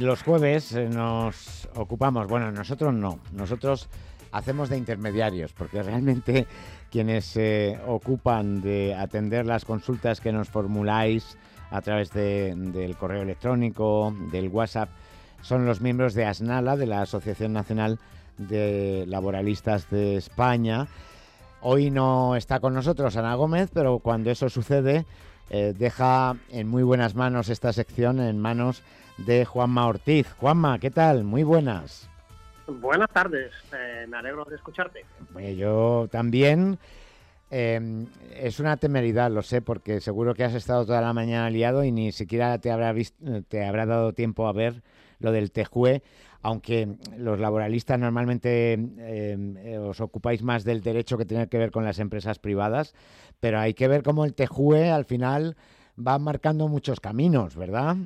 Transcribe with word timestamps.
Los 0.00 0.22
jueves 0.22 0.72
eh, 0.72 0.88
nos 0.88 1.68
ocupamos, 1.74 2.26
bueno, 2.26 2.50
nosotros 2.50 2.94
no, 2.94 3.18
nosotros 3.32 3.88
hacemos 4.32 4.68
de 4.68 4.78
intermediarios, 4.78 5.52
porque 5.52 5.82
realmente 5.84 6.46
quienes 6.90 7.24
se 7.24 7.78
ocupan 7.86 8.60
de 8.60 8.94
atender 8.94 9.46
las 9.46 9.64
consultas 9.64 10.20
que 10.20 10.32
nos 10.32 10.48
formuláis 10.48 11.36
a 11.70 11.80
través 11.82 12.12
del 12.12 12.96
correo 12.98 13.22
electrónico, 13.22 14.14
del 14.32 14.48
WhatsApp, 14.48 14.88
son 15.42 15.66
los 15.66 15.80
miembros 15.80 16.14
de 16.14 16.24
ASNALA, 16.24 16.76
de 16.76 16.86
la 16.86 17.02
Asociación 17.02 17.52
Nacional 17.52 17.98
de 18.38 19.04
Laboralistas 19.06 19.88
de 19.90 20.16
España. 20.16 20.88
Hoy 21.60 21.90
no 21.90 22.36
está 22.36 22.58
con 22.58 22.74
nosotros 22.74 23.16
Ana 23.16 23.34
Gómez, 23.34 23.70
pero 23.72 24.00
cuando 24.00 24.30
eso 24.30 24.48
sucede, 24.48 25.06
eh, 25.50 25.74
deja 25.76 26.36
en 26.50 26.68
muy 26.68 26.82
buenas 26.82 27.14
manos 27.14 27.48
esta 27.48 27.72
sección, 27.72 28.20
en 28.20 28.38
manos 28.38 28.82
de 29.18 29.44
Juanma 29.44 29.86
Ortiz. 29.86 30.32
Juanma, 30.38 30.78
¿qué 30.78 30.90
tal? 30.90 31.24
Muy 31.24 31.42
buenas. 31.42 32.08
Buenas 32.66 33.10
tardes, 33.10 33.52
eh, 33.72 34.06
me 34.08 34.16
alegro 34.16 34.44
de 34.44 34.56
escucharte. 34.56 35.04
yo 35.56 36.08
también. 36.10 36.78
Em, 37.52 38.06
es 38.36 38.60
una 38.60 38.76
temeridad, 38.76 39.28
lo 39.28 39.42
sé, 39.42 39.60
porque 39.60 40.00
seguro 40.00 40.34
que 40.34 40.44
has 40.44 40.54
estado 40.54 40.86
toda 40.86 41.00
la 41.00 41.12
mañana 41.12 41.50
liado 41.50 41.82
y 41.82 41.90
ni 41.90 42.12
siquiera 42.12 42.56
te 42.58 42.70
habrá, 42.70 42.94
te 43.48 43.66
habrá 43.66 43.86
dado 43.86 44.12
tiempo 44.12 44.46
a 44.46 44.52
ver 44.52 44.82
lo 45.20 45.32
del 45.32 45.52
TEJUE, 45.52 46.02
aunque 46.42 46.88
los 47.16 47.38
laboralistas 47.38 47.98
normalmente 47.98 48.72
em, 48.72 49.56
eh, 49.58 49.78
os 49.78 50.00
ocupáis 50.00 50.42
más 50.42 50.64
del 50.64 50.80
derecho 50.80 51.18
que 51.18 51.26
tiene 51.26 51.48
que 51.48 51.58
ver 51.58 51.70
con 51.70 51.84
las 51.84 51.98
empresas 51.98 52.38
privadas, 52.38 52.94
pero 53.38 53.58
hay 53.60 53.74
que 53.74 53.88
ver 53.88 54.02
cómo 54.02 54.24
el 54.24 54.34
TEJUE 54.34 54.90
al 54.90 55.04
final 55.04 55.56
va 55.96 56.18
marcando 56.18 56.66
muchos 56.68 56.98
caminos, 57.00 57.56
¿verdad? 57.56 57.96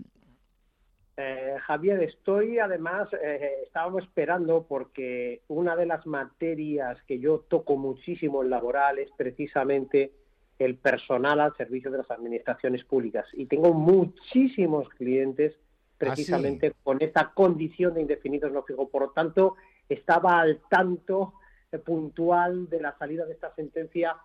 Eh, 1.17 1.55
Javier, 1.61 2.03
estoy 2.03 2.59
además, 2.59 3.09
eh, 3.13 3.63
estábamos 3.65 4.03
esperando 4.03 4.67
porque 4.69 5.43
una 5.47 5.77
de 5.77 5.87
las 5.87 6.05
materias 6.07 7.01
que 7.07 7.21
yo 7.21 7.45
toco 7.49 7.77
muchísimo 7.77 8.43
en 8.43 8.51
laboral 8.51 8.99
es 8.99 9.11
precisamente 9.17 10.13
el 10.59 10.77
personal 10.77 11.41
al 11.41 11.57
servicio 11.57 11.91
de 11.91 11.99
las 11.99 12.11
administraciones 12.11 12.85
públicas. 12.85 13.27
Y 13.33 13.47
tengo 13.47 13.73
muchísimos 13.73 14.89
clientes 14.91 15.55
precisamente 15.99 16.69
ah, 16.69 16.81
con 16.83 17.03
esta 17.03 17.33
condición 17.33 17.95
de 17.95 18.03
indefinidos 18.03 18.53
no 18.53 18.63
fijo. 18.63 18.89
Por 18.89 19.03
lo 19.03 19.11
tanto, 19.11 19.57
estaba 19.89 20.41
al 20.41 20.61
tanto 20.69 21.35
eh, 21.71 21.79
puntual 21.79 22.69
de 22.69 22.81
la 22.81 22.97
salida 22.99 23.25
de 23.25 23.33
esta 23.35 23.55
sentencia 23.55 24.17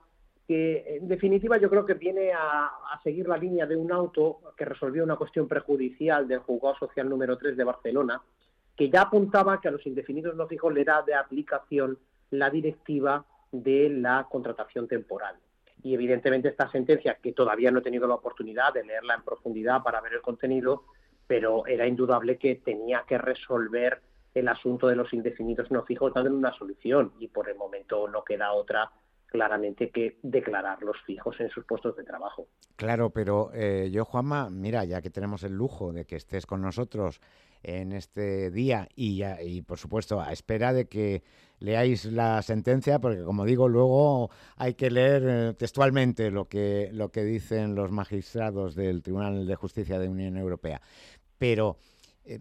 que 0.49 0.97
en 0.97 1.07
definitiva 1.07 1.57
yo 1.57 1.69
creo 1.69 1.85
que 1.85 1.93
viene 1.93 2.31
a, 2.33 2.71
seguir 3.03 3.27
la 3.27 3.37
línea 3.37 3.67
de 3.67 3.75
un 3.75 3.91
auto 3.91 4.39
que 4.57 4.65
resolvió 4.65 5.03
una 5.03 5.15
cuestión 5.15 5.47
prejudicial 5.47 6.27
del 6.27 6.39
juzgado 6.39 6.75
social 6.75 7.07
número 7.07 7.37
3 7.37 7.55
de 7.55 7.63
Barcelona, 7.63 8.19
que 8.75 8.89
ya 8.89 9.03
apuntaba 9.03 9.61
que 9.61 9.67
a 9.67 9.71
los 9.71 9.85
indefinidos 9.85 10.35
no 10.35 10.47
fijos 10.47 10.73
le 10.73 10.83
da 10.83 11.03
de 11.03 11.13
aplicación 11.13 11.99
la 12.31 12.49
directiva 12.49 13.23
de 13.51 13.89
la 13.89 14.25
contratación 14.27 14.87
temporal. 14.87 15.35
Y 15.83 15.93
evidentemente 15.93 16.49
esta 16.49 16.69
sentencia, 16.71 17.19
que 17.21 17.31
todavía 17.31 17.69
no 17.69 17.79
he 17.79 17.83
tenido 17.83 18.07
la 18.07 18.15
oportunidad 18.15 18.73
de 18.73 18.83
leerla 18.83 19.13
en 19.13 19.21
profundidad 19.21 19.83
para 19.83 20.01
ver 20.01 20.13
el 20.13 20.21
contenido, 20.21 20.85
pero 21.29 21.67
era 21.67 21.85
indudable 21.85 22.39
que 22.39 22.55
tenía 22.55 23.03
que 23.07 23.19
resolver 23.19 24.01
el 24.33 24.47
asunto 24.47 24.87
de 24.87 24.95
los 24.95 25.13
indefinidos 25.13 25.69
no 25.69 25.83
fijos 25.83 26.11
dando 26.11 26.31
una 26.33 26.51
solución 26.57 27.13
y 27.19 27.27
por 27.27 27.47
el 27.47 27.55
momento 27.55 28.07
no 28.07 28.23
queda 28.23 28.51
otra 28.51 28.89
claramente 29.27 29.91
que 29.91 30.17
declararlos 30.23 30.97
fijos 31.05 31.39
en 31.39 31.51
sus 31.51 31.65
puestos 31.65 31.95
de 31.95 32.03
trabajo. 32.03 32.47
Claro, 32.77 33.11
pero 33.11 33.51
eh, 33.53 33.91
yo, 33.91 34.05
Juanma, 34.05 34.49
mira, 34.49 34.85
ya 34.85 35.03
que 35.03 35.11
tenemos 35.11 35.43
el 35.43 35.53
lujo 35.53 35.93
de 35.93 36.05
que 36.05 36.15
estés 36.15 36.47
con 36.47 36.63
nosotros 36.63 37.21
en 37.61 37.91
este 37.91 38.49
día 38.49 38.87
y, 38.95 39.23
y 39.23 39.61
por 39.61 39.77
supuesto 39.77 40.21
a 40.21 40.31
espera 40.31 40.73
de 40.73 40.87
que 40.87 41.21
leáis 41.59 42.05
la 42.05 42.41
sentencia, 42.41 42.99
porque 42.99 43.23
como 43.23 43.45
digo, 43.45 43.67
luego 43.67 44.31
hay 44.55 44.73
que 44.75 44.89
leer 44.89 45.23
eh, 45.27 45.53
textualmente 45.53 46.31
lo 46.31 46.45
que, 46.45 46.89
lo 46.93 47.11
que 47.11 47.23
dicen 47.23 47.75
los 47.75 47.91
magistrados 47.91 48.75
del 48.75 49.03
Tribunal 49.03 49.45
de 49.45 49.55
Justicia 49.55 49.99
de 49.99 50.07
Unión 50.07 50.37
Europea. 50.37 50.81
Pero 51.39 51.77
eh, 52.25 52.39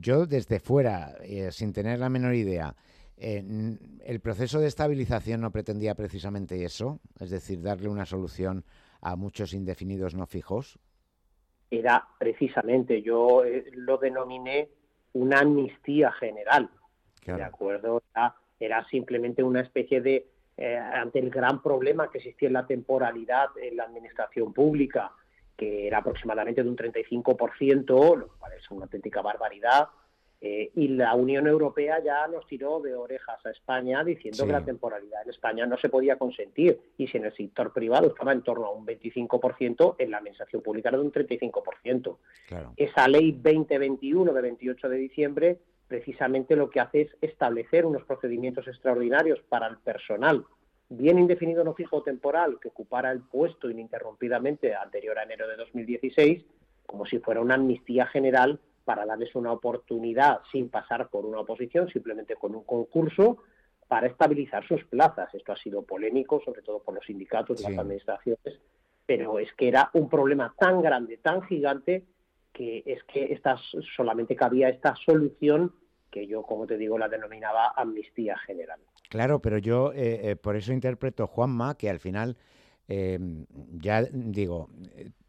yo 0.00 0.26
desde 0.26 0.60
fuera, 0.60 1.14
sin 1.50 1.72
tener 1.72 1.98
la 1.98 2.10
menor 2.10 2.34
idea, 2.34 2.76
¿El 3.20 4.20
proceso 4.22 4.60
de 4.60 4.66
estabilización 4.66 5.42
no 5.42 5.50
pretendía 5.50 5.94
precisamente 5.94 6.64
eso? 6.64 7.00
Es 7.18 7.28
decir, 7.28 7.60
darle 7.60 7.90
una 7.90 8.06
solución 8.06 8.64
a 9.02 9.14
muchos 9.14 9.52
indefinidos 9.52 10.14
no 10.14 10.26
fijos. 10.26 10.78
Era 11.70 12.06
precisamente, 12.18 13.02
yo 13.02 13.44
eh, 13.44 13.70
lo 13.74 13.98
denominé 13.98 14.70
una 15.12 15.40
amnistía 15.40 16.12
general. 16.12 16.70
¿De 17.24 17.42
acuerdo? 17.42 18.02
Era, 18.58 18.86
simplemente 18.88 19.42
una 19.42 19.60
especie 19.60 20.00
de, 20.00 20.26
eh, 20.56 20.76
ante 20.76 21.18
el 21.18 21.30
gran 21.30 21.62
problema 21.62 22.10
que 22.10 22.18
existía 22.18 22.48
en 22.48 22.54
la 22.54 22.66
temporalidad 22.66 23.48
en 23.62 23.76
la 23.76 23.84
administración 23.84 24.52
pública, 24.52 25.12
que 25.60 25.86
era 25.86 25.98
aproximadamente 25.98 26.62
de 26.62 26.70
un 26.70 26.76
35%, 26.76 28.16
lo 28.16 28.28
cual 28.38 28.52
es 28.54 28.70
una 28.70 28.84
auténtica 28.84 29.20
barbaridad, 29.20 29.88
eh, 30.40 30.70
y 30.74 30.88
la 30.88 31.14
Unión 31.14 31.46
Europea 31.46 32.02
ya 32.02 32.26
nos 32.28 32.46
tiró 32.46 32.80
de 32.80 32.94
orejas 32.94 33.44
a 33.44 33.50
España 33.50 34.02
diciendo 34.02 34.46
que 34.46 34.52
la 34.52 34.64
temporalidad 34.64 35.22
en 35.22 35.28
España 35.28 35.66
no 35.66 35.76
se 35.76 35.90
podía 35.90 36.16
consentir 36.16 36.80
y 36.96 37.08
si 37.08 37.18
en 37.18 37.26
el 37.26 37.36
sector 37.36 37.74
privado 37.74 38.08
estaba 38.08 38.32
en 38.32 38.40
torno 38.40 38.64
a 38.64 38.70
un 38.70 38.86
25%, 38.86 39.96
en 39.98 40.10
la 40.10 40.16
administración 40.16 40.62
pública 40.62 40.88
era 40.88 40.96
de 40.96 41.04
un 41.04 41.12
35%. 41.12 42.16
Esa 42.74 43.06
ley 43.06 43.32
2021 43.32 44.32
de 44.32 44.40
28 44.40 44.88
de 44.88 44.96
diciembre 44.96 45.58
precisamente 45.88 46.56
lo 46.56 46.70
que 46.70 46.80
hace 46.80 47.02
es 47.02 47.16
establecer 47.20 47.84
unos 47.84 48.04
procedimientos 48.04 48.66
extraordinarios 48.66 49.40
para 49.50 49.66
el 49.66 49.76
personal 49.76 50.46
bien 50.90 51.18
indefinido 51.18 51.64
no 51.64 51.74
fijo 51.74 52.02
temporal 52.02 52.58
que 52.60 52.68
ocupara 52.68 53.10
el 53.10 53.20
puesto 53.20 53.70
ininterrumpidamente 53.70 54.74
anterior 54.74 55.18
a 55.18 55.22
enero 55.22 55.48
de 55.48 55.56
2016 55.56 56.44
como 56.90 57.06
si 57.06 57.20
fuera 57.20 57.40
una 57.40 57.54
amnistía 57.54 58.06
general 58.06 58.58
para 58.84 59.06
darles 59.06 59.36
una 59.36 59.52
oportunidad 59.52 60.40
sin 60.50 60.68
pasar 60.68 61.08
por 61.08 61.24
una 61.24 61.38
oposición, 61.38 61.88
simplemente 61.88 62.34
con 62.34 62.56
un 62.56 62.64
concurso 62.64 63.38
para 63.86 64.08
estabilizar 64.08 64.66
sus 64.66 64.84
plazas. 64.86 65.32
Esto 65.32 65.52
ha 65.52 65.56
sido 65.56 65.82
polémico, 65.82 66.42
sobre 66.44 66.62
todo 66.62 66.82
por 66.82 66.96
los 66.96 67.06
sindicatos 67.06 67.60
y 67.60 67.62
las 67.62 67.78
administraciones, 67.78 68.58
pero 69.06 69.38
es 69.38 69.52
que 69.52 69.68
era 69.68 69.90
un 69.92 70.08
problema 70.08 70.52
tan 70.58 70.82
grande, 70.82 71.18
tan 71.18 71.42
gigante, 71.42 72.06
que 72.52 72.82
es 72.84 73.04
que 73.04 73.32
esta, 73.32 73.56
solamente 73.94 74.34
cabía 74.34 74.68
esta 74.68 74.96
solución 74.96 75.72
que 76.10 76.26
yo, 76.26 76.42
como 76.42 76.66
te 76.66 76.76
digo, 76.76 76.98
la 76.98 77.08
denominaba 77.08 77.72
amnistía 77.76 78.36
general. 78.38 78.80
Claro, 79.10 79.42
pero 79.42 79.58
yo 79.58 79.92
eh, 79.92 80.30
eh, 80.30 80.36
por 80.36 80.54
eso 80.54 80.72
interpreto, 80.72 81.26
Juanma, 81.26 81.74
que 81.74 81.90
al 81.90 81.98
final, 81.98 82.36
eh, 82.86 83.18
ya 83.72 84.04
digo, 84.04 84.70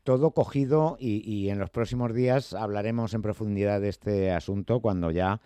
todo 0.04 0.32
cogido 0.32 0.98
y, 1.00 1.50
en 1.50 1.58
los 1.58 1.72
próximos 1.72 2.14
días 2.14 2.54
hablaremos 2.54 3.16
en 3.16 3.24
profundidad 3.24 3.82
de 3.82 3.90
este 3.90 4.32
asunto 4.32 4.82
cuando 4.82 5.10
ya, 5.10 5.42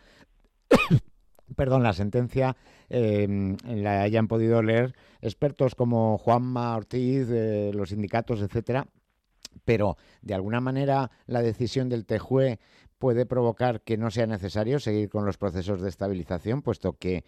perdón, 1.56 1.84
la 1.84 1.94
sentencia 1.94 2.57
em, 2.90 3.56
la 3.63 4.01
hayan 4.01 4.28
podido 4.28 4.62
leer 4.62 4.96
expertos 5.22 5.73
como 5.73 6.17
Juanma 6.17 6.75
Ortiz, 6.75 7.29
los 7.73 7.90
sindicatos, 7.90 8.41
etcétera. 8.41 8.85
Pero 9.63 9.96
de 10.22 10.34
alguna 10.34 10.59
manera 10.59 11.09
la 11.25 11.41
decisión 11.41 11.88
del 11.88 12.06
TEJUE 12.06 12.59
puede 13.00 13.25
provocar 13.25 13.79
que 13.81 13.96
no 13.97 14.12
sea 14.12 14.28
necesario 14.28 14.81
seguir 14.81 15.07
con 15.07 15.25
los 15.25 15.38
procesos 15.38 15.81
de 15.81 15.88
estabilización, 15.88 16.62
puesto 16.62 16.97
que 16.97 17.23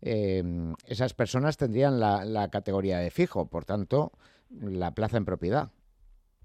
em, 0.00 0.74
esas 0.86 1.14
personas 1.14 1.56
tendrían 1.56 2.00
la 2.00 2.48
categoría 2.50 2.98
de 2.98 3.10
fijo, 3.10 3.48
por 3.48 3.64
tanto, 3.64 4.12
la 4.50 4.92
plaza 4.92 5.16
en 5.16 5.24
propiedad. 5.24 5.70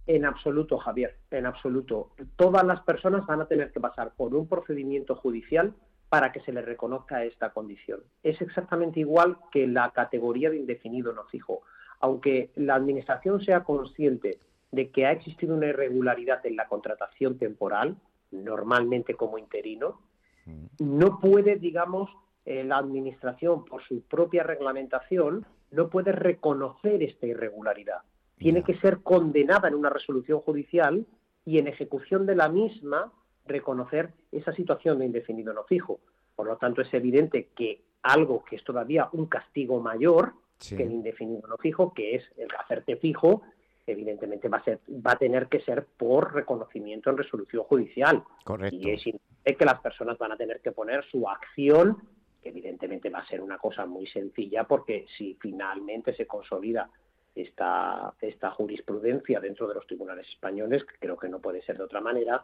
En 0.05 0.25
absoluto, 0.25 0.77
Javier, 0.77 1.17
en 1.31 1.45
absoluto. 1.45 2.11
Todas 2.35 2.65
las 2.65 2.81
personas 2.81 3.25
van 3.25 3.41
a 3.41 3.45
tener 3.45 3.71
que 3.71 3.79
pasar 3.79 4.13
por 4.15 4.35
un 4.35 4.47
procedimiento 4.47 5.15
judicial 5.15 5.73
para 6.09 6.31
que 6.31 6.41
se 6.41 6.51
les 6.51 6.65
reconozca 6.65 7.23
esta 7.23 7.51
condición. 7.51 8.01
Es 8.21 8.39
exactamente 8.41 8.99
igual 8.99 9.37
que 9.51 9.65
la 9.65 9.91
categoría 9.91 10.49
de 10.49 10.57
indefinido 10.57 11.13
no 11.13 11.23
fijo. 11.25 11.61
Aunque 12.01 12.51
la 12.55 12.75
Administración 12.75 13.41
sea 13.41 13.63
consciente 13.63 14.39
de 14.71 14.89
que 14.89 15.05
ha 15.05 15.11
existido 15.13 15.55
una 15.55 15.67
irregularidad 15.67 16.45
en 16.45 16.57
la 16.57 16.67
contratación 16.67 17.37
temporal, 17.37 17.95
normalmente 18.31 19.13
como 19.13 19.37
interino, 19.37 20.01
mm. 20.45 20.65
no 20.79 21.19
puede, 21.19 21.55
digamos, 21.55 22.09
eh, 22.45 22.63
la 22.63 22.77
Administración, 22.77 23.65
por 23.65 23.83
su 23.83 24.01
propia 24.01 24.43
reglamentación, 24.43 25.45
no 25.71 25.89
puede 25.89 26.11
reconocer 26.11 27.01
esta 27.03 27.25
irregularidad 27.25 28.01
tiene 28.43 28.63
que 28.63 28.77
ser 28.79 28.99
condenada 28.99 29.69
en 29.69 29.75
una 29.75 29.89
resolución 29.89 30.41
judicial 30.41 31.05
y 31.45 31.59
en 31.59 31.67
ejecución 31.67 32.25
de 32.25 32.35
la 32.35 32.49
misma 32.49 33.11
reconocer 33.45 34.11
esa 34.31 34.53
situación 34.53 34.99
de 34.99 35.05
indefinido 35.05 35.53
no 35.53 35.63
fijo. 35.63 36.01
Por 36.35 36.47
lo 36.47 36.57
tanto, 36.57 36.81
es 36.81 36.93
evidente 36.93 37.49
que 37.55 37.81
algo 38.01 38.43
que 38.43 38.57
es 38.57 38.63
todavía 38.65 39.07
un 39.13 39.27
castigo 39.27 39.79
mayor 39.79 40.33
que 40.59 40.83
el 40.83 40.91
indefinido 40.91 41.47
no 41.47 41.57
fijo, 41.57 41.93
que 41.93 42.15
es 42.15 42.23
el 42.37 42.47
hacerte 42.59 42.97
fijo, 42.97 43.43
evidentemente 43.85 44.47
va 44.49 44.57
a, 44.57 44.63
ser, 44.63 44.79
va 44.89 45.11
a 45.11 45.17
tener 45.17 45.47
que 45.47 45.59
ser 45.61 45.85
por 45.97 46.33
reconocimiento 46.33 47.09
en 47.09 47.17
resolución 47.17 47.63
judicial. 47.63 48.23
Correcto. 48.43 48.75
Y 48.77 48.91
es 48.91 49.03
es 49.43 49.57
que 49.57 49.65
las 49.65 49.81
personas 49.81 50.17
van 50.17 50.31
a 50.31 50.37
tener 50.37 50.61
que 50.61 50.71
poner 50.71 51.03
su 51.11 51.27
acción, 51.27 51.97
que 52.43 52.49
evidentemente 52.49 53.09
va 53.09 53.19
a 53.19 53.27
ser 53.27 53.41
una 53.41 53.57
cosa 53.57 53.85
muy 53.85 54.05
sencilla, 54.05 54.65
porque 54.65 55.05
si 55.17 55.35
finalmente 55.39 56.13
se 56.13 56.27
consolida 56.27 56.89
esta, 57.33 58.13
esta 58.21 58.51
jurisprudencia 58.51 59.39
dentro 59.39 59.67
de 59.67 59.75
los 59.75 59.87
tribunales 59.87 60.27
españoles, 60.27 60.83
que 60.83 60.97
creo 60.99 61.17
que 61.17 61.29
no 61.29 61.39
puede 61.39 61.63
ser 61.63 61.77
de 61.77 61.85
otra 61.85 62.01
manera, 62.01 62.43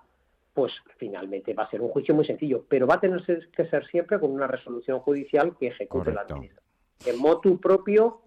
pues 0.53 0.73
finalmente 0.97 1.53
va 1.53 1.63
a 1.63 1.69
ser 1.69 1.81
un 1.81 1.89
juicio 1.89 2.15
muy 2.15 2.25
sencillo, 2.25 2.65
pero 2.67 2.87
va 2.87 2.95
a 2.95 2.99
tener 2.99 3.23
que 3.51 3.67
ser 3.67 3.85
siempre 3.87 4.19
con 4.19 4.31
una 4.31 4.47
resolución 4.47 4.99
judicial 4.99 5.55
que 5.57 5.67
ejecute 5.67 6.11
la 6.11 6.21
administración. 6.21 6.63
En 7.05 7.19
motu 7.19 7.59
propio, 7.59 8.21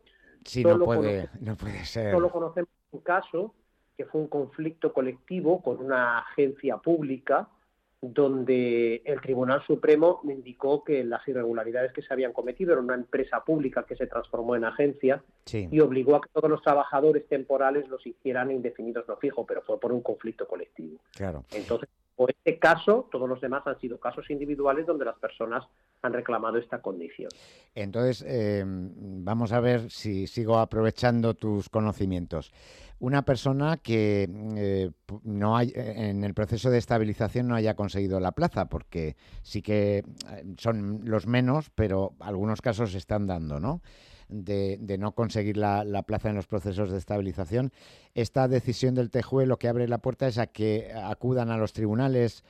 sí, 0.45 0.63
no, 0.63 0.79
puede, 0.79 1.29
no 1.41 1.57
puede 1.57 1.85
ser. 1.85 2.13
Solo 2.13 2.31
conocemos 2.31 2.71
un 2.93 3.01
caso 3.01 3.55
que 3.97 4.05
fue 4.05 4.21
un 4.21 4.29
conflicto 4.29 4.93
colectivo 4.93 5.63
con 5.63 5.79
una 5.79 6.21
agencia 6.21 6.79
pública 6.79 7.49
donde 8.03 9.01
el 9.05 9.21
Tribunal 9.21 9.63
Supremo 9.65 10.21
me 10.25 10.35
indicó 10.35 10.83
que 10.83 11.05
las 11.05 11.27
irregularidades 11.29 11.93
que 11.93 12.03
se 12.03 12.13
habían 12.13 12.33
cometido 12.33 12.73
era 12.73 12.83
una 12.83 12.97
empresa 12.97 13.45
pública 13.45 13.85
que 13.87 13.95
se 13.95 14.09
transformó 14.09 14.57
en 14.57 14.65
agencia 14.65 15.23
y 15.53 15.79
obligó 15.79 16.17
a 16.17 16.21
que 16.21 16.29
todos 16.33 16.51
los 16.51 16.63
trabajadores 16.63 17.29
temporales 17.29 17.89
los 17.89 18.05
hicieran 18.05 18.51
indefinidos 18.51 19.07
no 19.07 19.17
fijos, 19.19 19.45
pero 19.47 19.63
fue 19.63 19.79
por 19.79 19.93
un 19.93 20.01
conflicto 20.01 20.49
colectivo. 20.49 20.99
Claro. 21.15 21.45
Entonces, 21.53 21.89
por 22.17 22.31
este 22.31 22.59
caso, 22.59 23.09
todos 23.11 23.29
los 23.29 23.41
demás 23.41 23.67
han 23.67 23.79
sido 23.81 23.99
casos 23.99 24.29
individuales 24.31 24.87
donde 24.87 25.05
las 25.05 25.19
personas 25.19 25.65
han 26.03 26.13
reclamado 26.13 26.59
esta 26.59 26.81
condición. 26.83 27.31
Entonces, 27.75 28.25
eh, 28.27 28.65
vamos 28.67 29.53
a 29.53 29.61
ver 29.61 29.91
si 29.91 30.27
sigo 30.27 30.59
aprovechando 30.59 31.35
tus 31.35 31.69
conocimientos. 31.69 32.53
Una 32.99 33.23
persona 33.23 33.79
que 33.79 34.29
eh, 34.57 34.91
no 35.25 35.57
hay, 35.57 35.73
en 35.75 36.23
el 36.23 36.35
proceso 36.35 36.71
de 36.71 36.79
estabilización 36.79 37.49
no 37.49 37.55
haya 37.55 37.75
conseguido 37.75 38.21
la 38.21 38.33
plaza, 38.33 38.67
porque 38.69 39.17
sí 39.43 39.63
que 39.63 39.99
eh, 39.99 40.05
son 40.59 41.01
los 41.05 41.27
menos, 41.27 41.71
pero 41.71 42.13
algunos 42.21 42.61
casos 42.61 42.93
se 42.93 42.99
están 42.99 43.27
dando, 43.27 43.59
¿no? 43.59 43.81
De, 44.33 44.79
no 44.99 45.13
conseguir 45.13 45.57
la, 45.57 46.03
plaza 46.07 46.31
en 46.31 46.37
los 46.37 46.47
procesos 46.47 46.91
de 46.91 46.99
estabilización. 46.99 47.73
Esta 48.15 48.49
decisión 48.49 48.95
del 48.95 49.11
TJUE 49.11 49.47
lo 49.47 49.59
que 49.59 49.69
abre 49.69 49.87
la 49.89 49.99
puerta 49.99 50.27
es 50.27 50.39
a 50.39 50.47
que 50.47 50.91
acudan 50.95 51.51
a 51.51 51.57
los 51.57 51.73
tribunales 51.73 52.45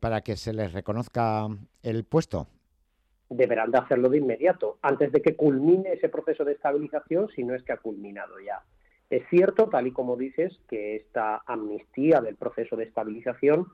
para 0.00 0.22
que 0.22 0.36
se 0.36 0.52
les 0.52 0.72
reconozca 0.72 1.46
el 1.82 2.04
puesto 2.04 2.48
deberán 3.30 3.70
de 3.70 3.78
hacerlo 3.78 4.08
de 4.08 4.18
inmediato, 4.18 4.78
antes 4.82 5.12
de 5.12 5.22
que 5.22 5.36
culmine 5.36 5.92
ese 5.92 6.08
proceso 6.08 6.44
de 6.44 6.52
estabilización, 6.52 7.28
si 7.28 7.44
no 7.44 7.54
es 7.54 7.62
que 7.62 7.72
ha 7.72 7.76
culminado 7.76 8.40
ya. 8.40 8.60
Es 9.08 9.22
cierto, 9.30 9.68
tal 9.68 9.86
y 9.86 9.92
como 9.92 10.16
dices, 10.16 10.58
que 10.68 10.96
esta 10.96 11.42
amnistía 11.46 12.20
del 12.20 12.36
proceso 12.36 12.76
de 12.76 12.84
estabilización 12.84 13.66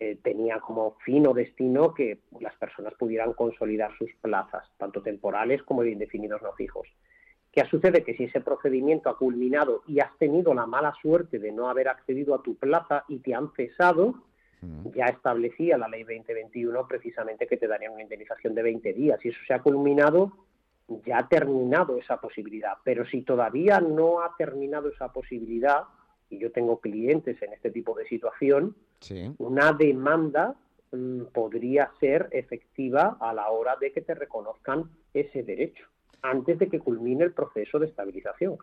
eh, 0.00 0.18
tenía 0.22 0.58
como 0.58 0.96
fin 1.04 1.26
o 1.26 1.34
destino 1.34 1.94
que 1.94 2.18
las 2.40 2.54
personas 2.56 2.94
pudieran 2.94 3.32
consolidar 3.32 3.96
sus 3.96 4.10
plazas, 4.20 4.68
tanto 4.76 5.02
temporales 5.02 5.62
como 5.62 5.82
de 5.82 5.92
indefinidos 5.92 6.42
no 6.42 6.52
fijos. 6.52 6.88
¿Qué 7.52 7.64
sucede? 7.66 8.02
Que 8.02 8.16
si 8.16 8.24
ese 8.24 8.40
procedimiento 8.40 9.08
ha 9.08 9.16
culminado 9.16 9.82
y 9.86 10.00
has 10.00 10.16
tenido 10.18 10.52
la 10.54 10.66
mala 10.66 10.92
suerte 11.00 11.38
de 11.38 11.52
no 11.52 11.68
haber 11.68 11.88
accedido 11.88 12.34
a 12.34 12.42
tu 12.42 12.56
plaza 12.56 13.04
y 13.06 13.20
te 13.20 13.34
han 13.34 13.52
cesado, 13.52 14.14
ya 14.94 15.04
establecía 15.06 15.76
la 15.76 15.88
ley 15.88 16.04
2021 16.04 16.88
precisamente 16.88 17.46
que 17.46 17.58
te 17.58 17.68
darían 17.68 17.92
una 17.92 18.02
indemnización 18.02 18.54
de 18.54 18.62
20 18.62 18.94
días 18.94 19.24
y 19.24 19.28
eso 19.28 19.38
se 19.46 19.52
ha 19.52 19.62
culminado, 19.62 20.32
ya 21.04 21.18
ha 21.18 21.28
terminado 21.28 21.98
esa 21.98 22.20
posibilidad. 22.20 22.72
Pero 22.82 23.06
si 23.06 23.22
todavía 23.22 23.78
no 23.80 24.22
ha 24.22 24.34
terminado 24.36 24.88
esa 24.88 25.12
posibilidad, 25.12 25.84
y 26.30 26.38
yo 26.38 26.50
tengo 26.50 26.80
clientes 26.80 27.40
en 27.42 27.52
este 27.52 27.70
tipo 27.70 27.94
de 27.94 28.06
situación, 28.06 28.74
una 29.38 29.72
demanda 29.72 30.54
mm, 30.92 31.24
podría 31.32 31.90
ser 32.00 32.28
efectiva 32.32 33.16
a 33.20 33.32
la 33.32 33.50
hora 33.50 33.76
de 33.80 33.92
que 33.92 34.00
te 34.00 34.14
reconozcan 34.14 34.90
ese 35.12 35.42
derecho 35.42 35.84
antes 36.24 36.58
de 36.58 36.68
que 36.68 36.80
culmine 36.80 37.24
el 37.24 37.32
proceso 37.32 37.78
de 37.78 37.86
estabilización. 37.86 38.56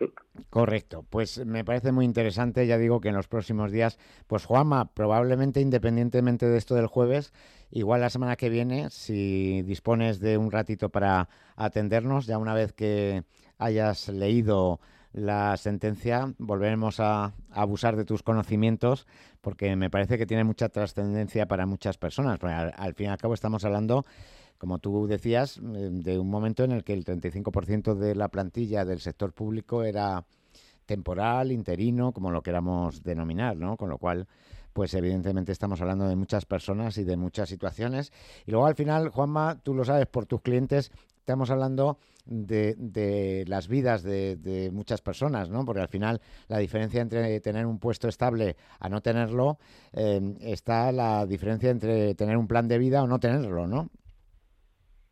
Correcto, 0.50 1.06
pues 1.08 1.46
me 1.46 1.64
parece 1.64 1.92
muy 1.92 2.06
interesante, 2.06 2.66
ya 2.66 2.80
digo 2.80 3.00
que 3.00 3.10
en 3.10 3.16
los 3.16 3.28
próximos 3.28 3.72
días, 3.72 4.00
pues 4.26 4.46
Juanma, 4.46 4.92
probablemente 4.94 5.62
independientemente 5.62 6.48
de 6.48 6.58
esto 6.58 6.74
del 6.74 6.88
jueves, 6.88 7.34
igual 7.70 8.02
la 8.02 8.10
semana 8.10 8.36
que 8.36 8.50
viene, 8.50 8.90
si 8.90 9.62
dispones 9.62 10.20
de 10.20 10.40
un 10.40 10.52
ratito 10.52 10.90
para 10.90 11.30
atendernos, 11.56 12.26
ya 12.26 12.40
una 12.40 12.56
vez 12.56 12.74
que 12.74 13.24
hayas 13.60 14.10
leído 14.10 14.80
la 15.14 15.58
sentencia, 15.58 16.34
volveremos 16.38 17.00
a, 17.00 17.34
abusar 17.50 17.96
de 17.96 18.06
tus 18.06 18.24
conocimientos 18.24 19.08
porque 19.42 19.76
me 19.76 19.90
parece 19.90 20.18
que 20.18 20.26
tiene 20.26 20.44
mucha 20.44 20.70
trascendencia 20.70 21.48
para 21.48 21.66
muchas 21.66 21.98
personas. 21.98 22.40
al 22.42 22.94
fin 22.94 23.08
y 23.08 23.10
al 23.10 23.18
cabo 23.18 23.34
estamos 23.34 23.66
hablando 23.66 24.06
como 24.62 24.78
tú 24.78 25.08
decías, 25.08 25.58
eh, 25.58 25.90
de 25.92 26.20
un 26.20 26.30
momento 26.30 26.64
en 26.64 26.72
el 26.72 26.84
que 26.84 26.94
el 26.94 27.04
35% 27.04 27.96
de 27.96 28.14
la 28.14 28.28
plantilla 28.28 28.86
del 28.86 29.00
sector 29.00 29.34
público 29.34 29.84
era 29.84 30.24
temporal, 30.86 31.52
interino, 31.52 32.12
como 32.12 32.30
lo 32.30 32.44
queramos 32.44 33.02
denominar, 33.02 33.58
¿no? 33.58 33.76
Con 33.76 33.90
lo 33.90 33.98
cual, 33.98 34.28
pues 34.72 34.94
evidentemente 34.94 35.52
estamos 35.52 35.82
hablando 35.82 36.08
de 36.08 36.16
muchas 36.16 36.46
personas 36.46 36.96
y 37.00 37.04
de 37.04 37.18
muchas 37.18 37.50
situaciones. 37.50 38.14
Y 38.46 38.52
luego 38.52 38.68
al 38.68 38.76
final, 38.76 39.10
Juanma, 39.10 39.58
tú 39.64 39.74
lo 39.74 39.84
sabes 39.84 40.06
por 40.06 40.28
tus 40.28 40.42
clientes, 40.42 40.92
estamos 41.22 41.52
hablando 41.52 42.00
de, 42.26 43.46
las 43.48 43.68
vidas 43.68 44.04
de, 44.04 44.70
muchas 44.74 45.02
personas, 45.02 45.50
¿no? 45.50 45.64
Porque 45.66 45.82
al 45.82 45.88
final 45.88 46.20
la 46.48 46.58
diferencia 46.58 47.02
entre 47.02 47.40
tener 47.42 47.66
un 47.66 47.80
puesto 47.80 48.08
estable 48.08 48.56
a 48.80 48.90
no 48.90 49.02
tenerlo, 49.02 49.58
eh, 49.94 50.20
está 50.42 50.92
la 50.92 51.26
diferencia 51.26 51.70
entre 51.70 52.16
tener 52.16 52.38
un 52.38 52.48
plan 52.48 52.68
de 52.68 52.80
vida 52.80 53.04
o 53.04 53.08
no 53.08 53.20
tenerlo, 53.20 53.68
¿no? 53.68 53.90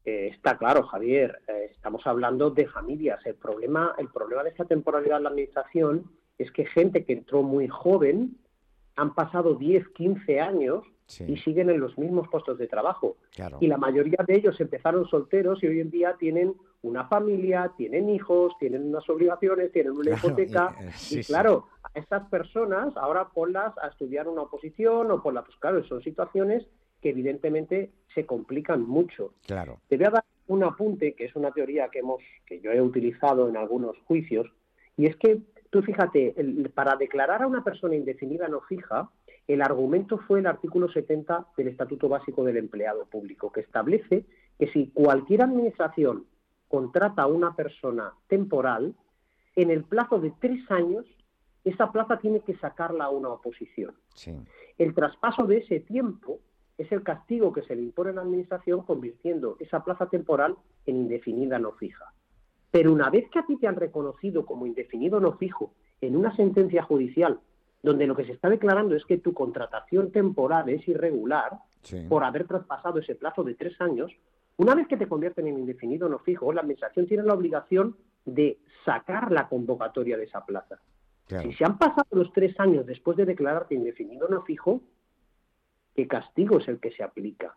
está 0.06 0.58
claro, 0.58 0.82
Javier, 0.88 1.38
eh, 1.48 1.70
estamos 1.70 2.02
hablando 2.08 2.50
de 2.50 2.66
familias. 2.68 3.24
El 3.28 3.36
problema, 3.36 3.94
el 4.00 4.08
problema 4.10 4.42
de 4.42 4.50
esta 4.50 4.66
temporalidad 4.66 5.18
en 5.18 5.24
la 5.24 5.30
administración 5.30 6.10
es 6.40 6.52
que 6.52 6.66
gente 6.66 7.06
que 7.06 7.14
entró 7.14 7.44
muy 7.44 7.68
joven 7.68 8.36
han 8.96 9.14
pasado 9.14 9.54
10, 9.54 9.90
15 9.90 10.40
años 10.40 10.84
y 11.28 11.38
siguen 11.38 11.70
en 11.70 11.80
los 11.80 11.98
mismos 11.98 12.28
puestos 12.30 12.58
de 12.58 12.68
trabajo. 12.68 13.18
Y 13.60 13.68
la 13.68 13.78
mayoría 13.78 14.20
de 14.26 14.36
ellos 14.36 14.60
empezaron 14.60 15.08
solteros 15.08 15.64
y 15.64 15.68
hoy 15.68 15.80
en 15.80 15.90
día 15.90 16.16
tienen 16.20 16.54
una 16.82 17.08
familia, 17.08 17.72
tienen 17.78 18.10
hijos, 18.10 18.54
tienen 18.60 18.88
unas 18.88 19.08
obligaciones, 19.10 19.72
tienen 19.72 19.94
una 19.94 20.12
hipoteca. 20.12 20.76
Y, 21.10 21.20
eh, 21.20 21.24
claro, 21.26 21.68
a 21.84 21.98
estas 21.98 22.28
personas 22.30 22.96
ahora 22.96 23.30
ponlas 23.30 23.78
a 23.80 23.88
estudiar 23.88 24.28
una 24.28 24.44
oposición 24.44 25.12
o 25.12 25.22
ponlas, 25.22 25.46
pues 25.46 25.58
claro, 25.58 25.84
son 25.86 26.02
situaciones 26.02 26.66
que 27.02 27.10
evidentemente 27.10 27.92
se 28.14 28.26
complican 28.26 28.82
mucho. 28.82 29.34
Claro. 29.46 29.80
Te 29.88 29.98
voy 29.98 30.06
a 30.06 30.12
dar 30.12 30.26
un 30.48 30.64
apunte, 30.64 31.14
que 31.14 31.26
es 31.26 31.36
una 31.36 31.52
teoría 31.52 31.90
que, 31.90 32.00
hemos, 32.00 32.22
que 32.46 32.60
yo 32.60 32.72
he 32.72 32.82
utilizado 32.82 33.48
en 33.48 33.56
algunos 33.56 33.98
juicios, 34.06 34.48
y 34.98 35.06
es 35.06 35.16
que 35.16 35.40
tú 35.70 35.82
fíjate, 35.82 36.36
para 36.74 36.96
declarar 36.96 37.44
a 37.44 37.48
una 37.48 37.64
persona 37.64 37.96
indefinida 37.96 38.48
no 38.48 38.62
fija, 38.62 39.10
el 39.50 39.64
argumento 39.64 40.20
fue 40.20 40.40
el 40.40 40.46
artículo 40.46 40.88
70 40.90 41.48
del 41.58 41.70
Estatuto 41.70 42.08
Básico 42.08 42.44
del 42.44 42.58
Empleado 42.58 43.08
Público, 43.08 43.52
que 43.52 43.62
establece 43.62 44.26
que 44.60 44.68
si 44.72 44.92
cualquier 44.92 45.42
administración 45.42 46.28
contrata 46.68 47.24
a 47.24 47.28
una 47.28 47.56
persona 47.56 48.14
temporal, 48.28 48.94
en 49.56 49.72
el 49.72 49.86
plazo 49.86 50.20
de 50.20 50.32
tres 50.40 50.70
años, 50.70 51.04
esa 51.64 51.92
plaza 51.92 52.20
tiene 52.20 52.42
que 52.42 52.56
sacarla 52.58 53.06
a 53.06 53.10
una 53.10 53.30
oposición. 53.30 53.96
El 54.78 54.94
traspaso 54.94 55.48
de 55.48 55.58
ese 55.58 55.80
tiempo 55.80 56.42
es 56.78 56.92
el 56.92 57.02
castigo 57.02 57.52
que 57.52 57.64
se 57.64 57.76
le 57.76 57.82
impone 57.82 58.12
a 58.12 58.14
la 58.14 58.22
Administración 58.22 58.84
convirtiendo 58.84 59.58
esa 59.60 59.84
plaza 59.84 60.06
temporal 60.10 60.58
en 60.86 60.96
indefinida 60.96 61.58
no 61.58 61.72
fija. 61.72 62.14
Pero 62.70 62.94
una 62.94 63.10
vez 63.10 63.28
que 63.32 63.40
a 63.40 63.48
ti 63.48 63.58
te 63.58 63.66
han 63.66 63.78
reconocido 63.78 64.46
como 64.46 64.68
indefinido 64.68 65.20
no 65.20 65.38
fijo 65.38 65.74
en 66.02 66.16
una 66.16 66.36
sentencia 66.36 66.84
judicial 66.84 67.40
donde 67.82 68.08
lo 68.08 68.16
que 68.16 68.26
se 68.26 68.34
está 68.34 68.50
declarando 68.50 68.96
es 68.96 69.06
que 69.06 69.18
tu 69.18 69.34
contratación 69.34 70.12
temporal 70.12 70.70
es 70.70 70.88
irregular 70.88 71.60
por 72.10 72.24
haber 72.24 72.46
traspasado 72.46 73.00
ese 73.00 73.16
plazo 73.16 73.44
de 73.44 73.56
tres 73.56 73.80
años, 73.80 74.12
una 74.58 74.76
vez 74.76 74.88
que 74.88 74.98
te 74.98 75.08
convierten 75.08 75.48
en 75.48 75.58
indefinido 75.60 76.10
no 76.10 76.20
fijo, 76.20 76.52
la 76.52 76.62
Administración 76.62 77.08
tiene 77.08 77.24
la 77.24 77.34
obligación 77.34 77.96
de 78.26 78.60
sacar 78.84 79.32
la 79.32 79.48
convocatoria 79.48 80.18
de 80.18 80.26
esa 80.26 80.46
plaza. 80.46 80.80
Si 81.30 81.54
se 81.54 81.64
han 81.64 81.78
pasado 81.78 82.08
los 82.12 82.34
tres 82.34 82.60
años 82.60 82.86
después 82.86 83.16
de 83.16 83.26
declararte 83.26 83.76
indefinido 83.76 84.28
no 84.28 84.42
fijo, 84.42 84.82
qué 85.96 86.08
castigo 86.08 86.58
es 86.58 86.68
el 86.68 86.80
que 86.80 86.92
se 86.92 87.04
aplica. 87.04 87.56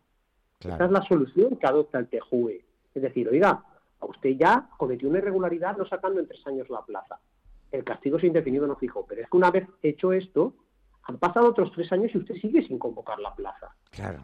Esta 0.61 0.85
es 0.85 0.91
la 0.91 1.03
solución 1.03 1.57
que 1.57 1.67
adopta 1.67 1.99
el 1.99 2.09
TJUE. 2.09 2.65
Es 2.95 3.03
decir, 3.03 3.29
oiga, 3.29 3.65
a 3.99 4.07
usted 4.07 4.37
ya 4.39 4.69
cometió 4.77 5.09
una 5.09 5.19
irregularidad 5.19 5.77
no 5.77 5.87
sacando 5.87 6.21
en 6.21 6.29
tres 6.29 6.47
años 6.47 6.69
la 6.71 6.83
plaza. 6.83 7.19
El 7.73 7.85
castigo 7.85 8.19
es 8.19 8.25
indefinido, 8.25 8.67
no 8.67 8.77
fijo. 8.77 9.05
Pero 9.09 9.23
es 9.23 9.31
que 9.31 9.37
una 9.37 9.51
vez 9.51 9.67
hecho 9.83 10.13
esto, 10.13 10.55
han 11.05 11.19
pasado 11.19 11.49
otros 11.49 11.73
tres 11.73 11.91
años 11.93 12.13
y 12.15 12.19
usted 12.19 12.37
sigue 12.37 12.63
sin 12.63 12.79
convocar 12.79 13.19
la 13.19 13.35
plaza. 13.35 13.75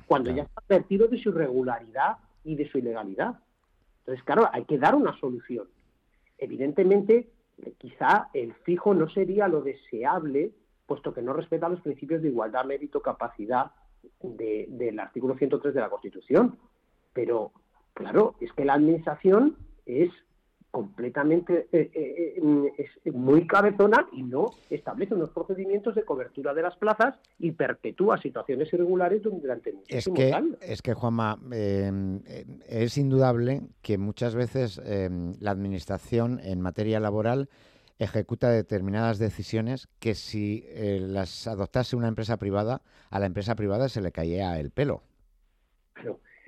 cuando 0.06 0.30
ya 0.30 0.42
está 0.42 0.60
advertido 0.60 1.08
de 1.08 1.18
su 1.18 1.30
irregularidad 1.30 2.18
y 2.44 2.54
de 2.54 2.68
su 2.68 2.78
ilegalidad. 2.78 3.40
Entonces, 4.00 4.24
claro, 4.24 4.48
hay 4.52 4.64
que 4.64 4.78
dar 4.78 4.94
una 4.94 5.18
solución. 5.18 5.68
Evidentemente, 6.38 7.30
quizá 7.78 8.28
el 8.32 8.54
fijo 8.54 8.94
no 8.94 9.08
sería 9.08 9.48
lo 9.48 9.60
deseable, 9.60 10.52
puesto 10.86 11.12
que 11.12 11.22
no 11.22 11.32
respeta 11.32 11.68
los 11.68 11.80
principios 11.80 12.22
de 12.22 12.28
igualdad, 12.28 12.64
mérito, 12.64 13.02
capacidad 13.02 13.72
del 14.22 15.00
artículo 15.00 15.36
103 15.36 15.74
de 15.74 15.80
la 15.80 15.90
Constitución. 15.90 16.58
Pero, 17.12 17.52
claro, 17.94 18.36
es 18.40 18.52
que 18.52 18.64
la 18.64 18.74
Administración 18.74 19.56
es 19.84 20.10
completamente 20.78 21.66
eh, 21.72 21.90
eh, 21.92 22.34
eh, 22.36 22.88
es 23.04 23.12
muy 23.12 23.48
cabezona 23.48 24.08
y 24.12 24.22
no 24.22 24.52
establece 24.70 25.12
unos 25.12 25.30
procedimientos 25.30 25.96
de 25.96 26.04
cobertura 26.04 26.54
de 26.54 26.62
las 26.62 26.76
plazas 26.76 27.16
y 27.40 27.50
perpetúa 27.50 28.16
situaciones 28.18 28.72
irregulares 28.72 29.20
durante 29.24 29.74
es 29.88 30.08
que, 30.14 30.32
años. 30.32 30.56
Es 30.60 30.80
que, 30.80 30.94
Juanma, 30.94 31.36
es 31.50 32.96
indudable 32.96 33.62
que 33.82 33.98
muchas 33.98 34.36
veces 34.36 34.80
la 35.40 35.50
Administración 35.50 36.38
en 36.44 36.60
materia 36.60 37.00
laboral 37.00 37.48
ejecuta 37.98 38.48
determinadas 38.48 39.18
decisiones 39.18 39.88
que 39.98 40.14
si 40.14 40.64
las 41.00 41.48
adoptase 41.48 41.96
una 41.96 42.06
empresa 42.06 42.36
privada, 42.36 42.82
a 43.10 43.18
la 43.18 43.26
empresa 43.26 43.56
privada 43.56 43.88
se 43.88 44.00
le 44.00 44.12
caía 44.12 44.60
el 44.60 44.70
pelo. 44.70 45.02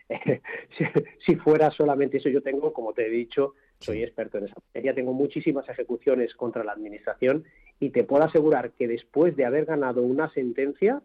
Si 1.27 1.37
fuera 1.37 1.71
solamente 1.71 2.19
eso, 2.19 2.29
yo 2.29 2.43
tengo, 2.43 2.73
como 2.73 2.93
te 2.93 3.07
he 3.07 3.11
dicho, 3.11 3.55
soy 3.81 4.03
experto 4.03 4.39
en 4.39 4.45
esa 4.45 4.57
materia, 4.67 4.95
tengo 4.95 5.13
muchísimas 5.13 5.69
ejecuciones 5.69 6.35
contra 6.35 6.65
la 6.65 6.73
Administración 6.73 7.45
y 7.79 7.91
te 7.91 8.05
puedo 8.05 8.25
asegurar 8.25 8.73
que 8.73 8.87
después 8.87 9.37
de 9.37 9.47
haber 9.47 9.65
ganado 9.65 10.03
una 10.03 10.31
sentencia, 10.33 11.03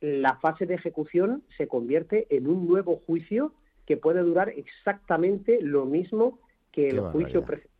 la 0.00 0.36
fase 0.36 0.66
de 0.66 0.74
ejecución 0.74 1.42
se 1.56 1.66
convierte 1.66 2.26
en 2.30 2.46
un 2.46 2.66
nuevo 2.68 3.02
juicio 3.06 3.52
que 3.86 3.96
puede 3.96 4.20
durar 4.20 4.50
exactamente 4.50 5.58
lo 5.60 5.84
mismo 5.84 6.38
que 6.70 6.90
el 6.90 7.00
juicio 7.00 7.44
precedente. 7.44 7.74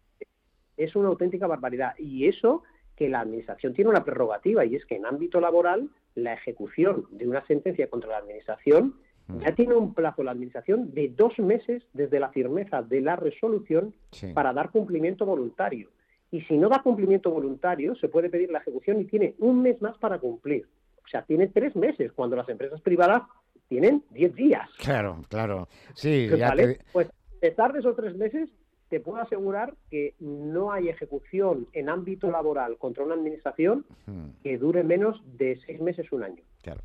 Es 0.76 0.96
una 0.96 1.08
auténtica 1.08 1.46
barbaridad. 1.46 1.94
Y 1.98 2.26
eso 2.26 2.62
que 2.96 3.08
la 3.08 3.20
Administración 3.20 3.74
tiene 3.74 3.90
una 3.90 4.04
prerrogativa, 4.04 4.64
y 4.64 4.74
es 4.74 4.84
que 4.86 4.96
en 4.96 5.06
ámbito 5.06 5.40
laboral 5.40 5.90
la 6.14 6.32
ejecución 6.32 7.06
de 7.10 7.28
una 7.28 7.46
sentencia 7.46 7.88
contra 7.88 8.10
la 8.10 8.18
Administración 8.18 8.94
ya 9.28 9.54
tiene 9.54 9.74
un 9.74 9.94
plazo 9.94 10.22
la 10.22 10.30
Administración 10.30 10.94
de 10.94 11.08
dos 11.08 11.38
meses 11.38 11.82
desde 11.92 12.20
la 12.20 12.30
firmeza 12.30 12.82
de 12.82 13.00
la 13.00 13.16
resolución 13.16 13.94
para 14.34 14.52
dar 14.52 14.70
cumplimiento 14.70 15.26
voluntario. 15.26 15.88
Y 16.30 16.42
si 16.42 16.56
no 16.56 16.68
da 16.68 16.82
cumplimiento 16.82 17.30
voluntario, 17.30 17.94
se 17.96 18.08
puede 18.08 18.30
pedir 18.30 18.50
la 18.50 18.58
ejecución 18.58 19.00
y 19.00 19.04
tiene 19.04 19.34
un 19.38 19.62
mes 19.62 19.80
más 19.80 19.96
para 19.98 20.18
cumplir. 20.18 20.66
O 21.04 21.08
sea, 21.08 21.22
tiene 21.22 21.46
tres 21.48 21.76
meses, 21.76 22.12
cuando 22.12 22.36
las 22.36 22.48
empresas 22.48 22.80
privadas 22.80 23.22
tienen 23.68 24.02
diez 24.10 24.34
días. 24.34 24.68
Claro, 24.78 25.22
claro. 25.28 25.68
Sí, 25.94 26.28
Pues 26.92 27.08
de 27.40 27.50
tarde 27.52 27.80
esos 27.80 27.96
tres 27.96 28.16
meses, 28.16 28.48
te 28.88 29.00
puedo 29.00 29.18
asegurar 29.20 29.74
que 29.90 30.14
no 30.20 30.72
hay 30.72 30.88
ejecución 30.88 31.66
en 31.72 31.88
ámbito 31.88 32.30
laboral 32.30 32.76
contra 32.78 33.04
una 33.04 33.14
administración 33.14 33.84
que 34.42 34.58
dure 34.58 34.84
menos 34.84 35.20
de 35.36 35.60
seis 35.66 35.80
meses, 35.80 36.10
un 36.12 36.22
año. 36.22 36.42
Claro. 36.62 36.80